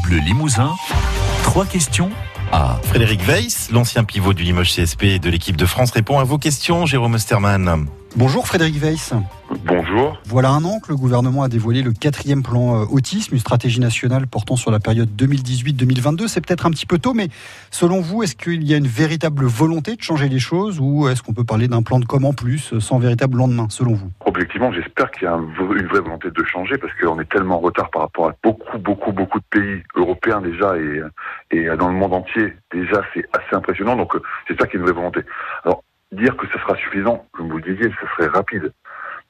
[0.00, 0.74] Bleu Limousin.
[1.42, 2.10] Trois questions
[2.52, 6.24] à Frédéric Weiss, l'ancien pivot du Limoges CSP et de l'équipe de France, répond à
[6.24, 6.86] vos questions.
[6.86, 7.86] Jérôme Osterman.
[8.14, 9.14] Bonjour Frédéric Weiss.
[9.64, 10.20] Bonjour.
[10.26, 13.80] Voilà un an que le gouvernement a dévoilé le quatrième plan euh, autisme, une stratégie
[13.80, 16.28] nationale portant sur la période 2018-2022.
[16.28, 17.28] C'est peut-être un petit peu tôt, mais
[17.70, 21.22] selon vous, est-ce qu'il y a une véritable volonté de changer les choses ou est-ce
[21.22, 24.10] qu'on peut parler d'un plan de com en plus, euh, sans véritable lendemain, selon vous?
[24.26, 27.60] Objectivement, j'espère qu'il y a une vraie volonté de changer parce qu'on est tellement en
[27.60, 31.00] retard par rapport à beaucoup, beaucoup, beaucoup de pays européens déjà et,
[31.50, 32.52] et dans le monde entier.
[32.72, 33.96] Déjà, c'est assez impressionnant.
[33.96, 35.20] Donc, euh, j'espère qu'il y a une vraie volonté.
[35.64, 38.72] Alors, dire que ce sera suffisant, comme vous le disiez, ce serait rapide.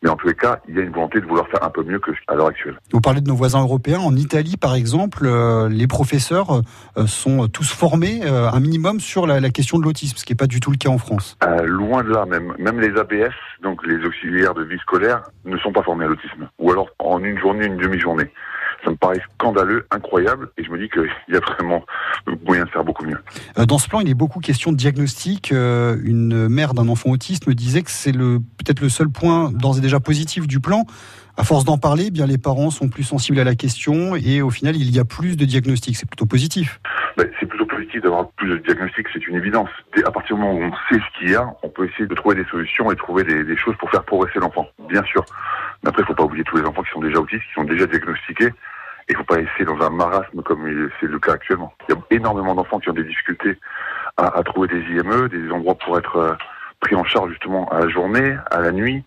[0.02, 1.84] Mais en tous les cas, il y a une volonté de vouloir faire un peu
[1.84, 2.77] mieux qu'à l'heure actuelle.
[2.92, 4.00] Vous parlez de nos voisins européens.
[4.00, 6.62] En Italie, par exemple, euh, les professeurs
[6.96, 10.37] euh, sont tous formés euh, un minimum sur la, question de l'autisme, ce qui n'est
[10.37, 11.38] pas du tout le cas en France.
[11.64, 12.52] loin de là, même.
[12.59, 16.48] Même les ABS, donc les auxiliaires de vie scolaire, ne sont pas formés à l'autisme.
[16.59, 18.30] Ou alors en une journée, une demi-journée
[18.84, 21.84] ça me paraît scandaleux, incroyable, et je me dis qu'il y a vraiment
[22.45, 23.18] moyen de faire beaucoup mieux.
[23.59, 25.52] Euh, dans ce plan, il est beaucoup question de diagnostic.
[25.52, 29.51] Euh, une mère d'un enfant autiste me disait que c'est le peut-être le seul point
[29.52, 30.84] d'ores et déjà positif du plan.
[31.38, 34.42] À force d'en parler, eh bien les parents sont plus sensibles à la question et
[34.42, 35.96] au final, il y a plus de diagnostics.
[35.96, 36.79] C'est plutôt positif.
[37.16, 39.70] Ben, c'est plutôt positif d'avoir plus de diagnostics, c'est une évidence.
[40.04, 42.14] À partir du moment où on sait ce qu'il y a, on peut essayer de
[42.14, 45.24] trouver des solutions et trouver des, des choses pour faire progresser l'enfant, bien sûr.
[45.82, 47.54] Mais après, il ne faut pas oublier tous les enfants qui sont déjà autistes, qui
[47.54, 48.52] sont déjà diagnostiqués
[49.08, 51.72] il ne faut pas essayer dans un marasme comme c'est le cas actuellement.
[51.88, 53.58] Il y a énormément d'enfants qui ont des difficultés
[54.16, 56.34] à, trouver des IME, des endroits pour être euh,
[56.80, 59.04] pris en charge justement à la journée, à la nuit.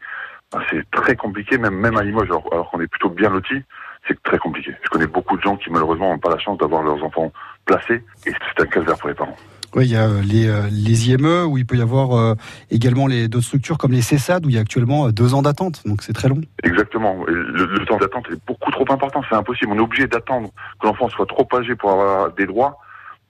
[0.69, 3.63] C'est très compliqué, même, même à Limoges, alors, alors qu'on est plutôt bien lotis,
[4.07, 4.73] c'est très compliqué.
[4.83, 7.31] Je connais beaucoup de gens qui malheureusement n'ont pas la chance d'avoir leurs enfants
[7.65, 9.35] placés, et c'est un calvaire pour les parents.
[9.75, 12.35] Oui, il y a euh, les, euh, les IME où il peut y avoir euh,
[12.71, 15.85] également les d'autres structures comme les CESAD où il y a actuellement deux ans d'attente,
[15.85, 16.39] donc c'est très long.
[16.63, 17.25] Exactement.
[17.27, 19.73] Le, temps d'attente est beaucoup trop important, c'est impossible.
[19.73, 22.79] On est obligé d'attendre que l'enfant soit trop âgé pour avoir des droits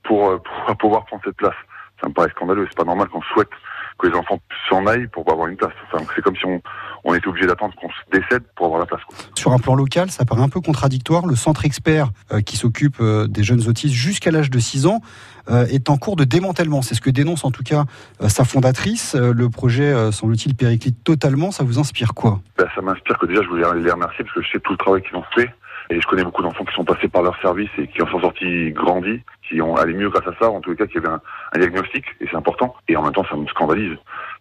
[0.03, 1.55] pour, pour pouvoir prendre cette place.
[1.99, 2.67] Ça me paraît scandaleux.
[2.69, 3.49] C'est pas normal qu'on souhaite
[3.97, 5.73] que les enfants s'en aillent pour avoir une place.
[6.15, 6.61] c'est comme si on,
[7.05, 9.01] on était obligé d'attendre qu'on se décède pour avoir la place.
[9.35, 11.27] Sur un plan local, ça paraît un peu contradictoire.
[11.27, 15.01] Le centre expert euh, qui s'occupe euh, des jeunes autistes jusqu'à l'âge de 6 ans
[15.49, 16.81] euh, est en cours de démantèlement.
[16.81, 17.85] C'est ce que dénonce en tout cas
[18.27, 19.15] sa fondatrice.
[19.15, 21.51] le projet, semble-t-il, périclite totalement.
[21.51, 22.41] Ça vous inspire quoi?
[22.57, 24.77] Ben, Ça m'inspire que déjà, je voulais les remercier parce que je sais tout le
[24.77, 25.53] travail qu'ils ont fait.
[25.89, 28.19] Et je connais beaucoup d'enfants qui sont passés par leur service et qui en sont
[28.19, 31.09] sortis grandis, qui ont allé mieux grâce à ça, en tous les cas, qui avaient
[31.09, 31.21] un,
[31.53, 32.75] un diagnostic, et c'est important.
[32.87, 33.97] Et en même temps, ça me scandalise.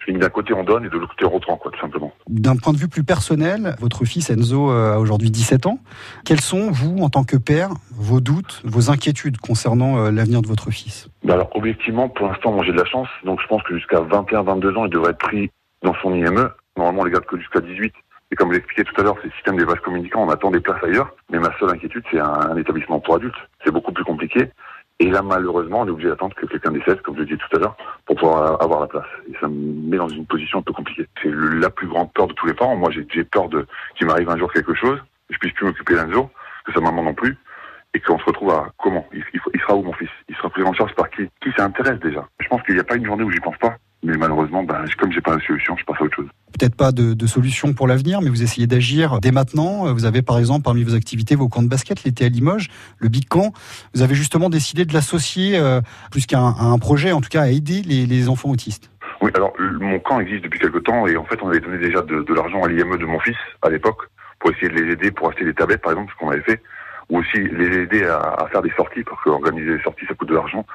[0.07, 2.13] Je dis d'un côté on donne et de l'autre côté on reprend, quoi, tout simplement.
[2.29, 5.79] D'un point de vue plus personnel, votre fils Enzo euh, a aujourd'hui 17 ans.
[6.25, 10.47] Quels sont, vous, en tant que père, vos doutes, vos inquiétudes concernant euh, l'avenir de
[10.47, 11.09] votre fils?
[11.25, 14.01] Bah Alors, objectivement, pour l'instant, moi j'ai de la chance, donc je pense que jusqu'à
[14.01, 15.51] 21-22 ans, il devrait être pris
[15.83, 16.51] dans son IME.
[16.77, 17.93] Normalement, on les garde que jusqu'à 18.
[18.35, 20.51] Et comme je l'expliquais tout à l'heure, c'est le système des vases communicants, on attend
[20.51, 21.15] des places ailleurs.
[21.31, 23.39] Mais ma seule inquiétude, c'est un, établissement pour adultes.
[23.65, 24.51] C'est beaucoup plus compliqué.
[24.99, 27.61] Et là, malheureusement, on est obligé d'attendre que quelqu'un décède, comme je dit tout à
[27.61, 29.07] l'heure, pour pouvoir avoir la place.
[29.29, 31.07] Et ça me met dans une position un peu compliquée.
[31.23, 32.75] C'est la plus grande peur de tous les parents.
[32.75, 35.95] Moi, j'ai peur de qu'il m'arrive un jour quelque chose, que je puisse plus m'occuper
[35.95, 36.29] d'un jour,
[36.65, 37.39] que sa maman non plus,
[37.95, 39.07] et qu'on se retrouve à comment?
[39.13, 40.11] Il, il, sera où mon fils?
[40.29, 41.29] Il sera pris en charge par qui?
[41.41, 43.77] Qui s'intéresse déjà Je pense qu'il n'y a pas une journée où j'y pense pas.
[44.05, 46.29] Mais malheureusement, ben, comme j'ai pas de solution, je passe à autre chose.
[46.59, 49.93] Peut-être pas de, de, solution pour l'avenir, mais vous essayez d'agir dès maintenant.
[49.95, 53.09] Vous avez par exemple parmi vos activités vos camps de basket, l'été à Limoges, le
[53.09, 53.53] Big Camp.
[53.95, 57.49] Vous avez justement décidé de l'associer, euh, plus qu'à un, projet, en tout cas à
[57.49, 58.91] aider les, les enfants autistes.
[59.23, 62.03] Oui, alors mon camp existe depuis quelque temps et en fait on avait donné déjà
[62.03, 65.11] de, de l'argent à l'IME de mon fils à l'époque pour essayer de les aider
[65.11, 66.61] pour acheter des tablettes par exemple, ce qu'on avait fait,
[67.09, 70.29] ou aussi les aider à, à faire des sorties parce qu'organiser des sorties ça coûte
[70.29, 70.67] de l'argent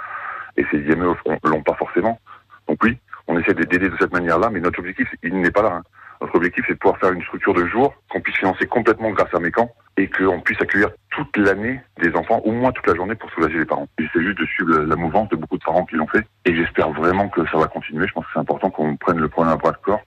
[0.57, 1.13] et ces IME
[1.44, 2.19] l'ont pas forcément.
[2.68, 2.97] Donc oui,
[3.29, 5.75] on essaie d'aider de cette manière-là, mais notre objectif, il n'est pas là.
[5.75, 5.84] Hein.
[6.19, 9.34] Notre objectif, c'est de pouvoir faire une structure de jour qu'on puisse financer complètement grâce
[9.34, 12.95] à mes camps et qu'on puisse accueillir toute l'année des enfants, au moins toute la
[12.95, 13.88] journée, pour soulager les parents.
[14.00, 16.89] J'essaie juste de suivre la mouvance de beaucoup de parents qui l'ont fait et j'espère
[16.91, 18.07] vraiment que ça va continuer.
[18.07, 20.01] Je pense que c'est important qu'on prenne le problème à bras de corps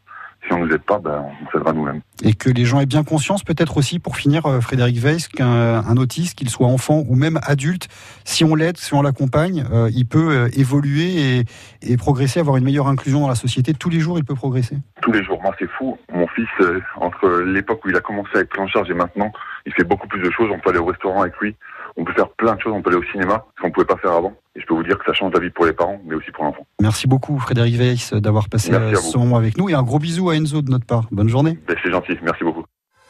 [0.53, 2.01] si on ne nous aide pas, ben, on s'aidera nous-mêmes.
[2.23, 5.97] Et que les gens aient bien conscience, peut-être aussi, pour finir, euh, Frédéric Weiss, qu'un
[5.97, 7.89] autiste, qu'il soit enfant ou même adulte,
[8.25, 11.45] si on l'aide, si on l'accompagne, euh, il peut euh, évoluer et,
[11.83, 13.73] et, progresser, avoir une meilleure inclusion dans la société.
[13.73, 14.77] Tous les jours, il peut progresser.
[15.01, 15.41] Tous les jours.
[15.43, 15.99] Moi, c'est fou.
[16.13, 16.49] Mon fils,
[16.97, 19.33] entre l'époque où il a commencé à être pris en charge et maintenant,
[19.67, 20.51] il fait beaucoup plus de choses.
[20.53, 21.57] On peut aller au restaurant avec lui.
[21.97, 22.73] On peut faire plein de choses.
[22.75, 24.35] On peut aller au cinéma, ce qu'on ne pouvait pas faire avant.
[24.55, 26.31] Et je peux vous dire que ça change la vie pour les parents, mais aussi
[26.31, 26.67] pour l'enfant.
[26.81, 29.69] Merci beaucoup, Frédéric Weiss, d'avoir passé euh, ce moment avec nous.
[29.69, 31.05] Et un gros bisou à Enzo de notre part.
[31.11, 31.59] Bonne journée.
[31.67, 32.19] Ben, c'est gentil.
[32.23, 32.65] Merci beaucoup.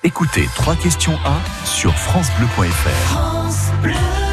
[0.05, 3.12] Écoutez, trois questions à sur FranceBleu.fr.
[3.12, 4.31] France Bleu.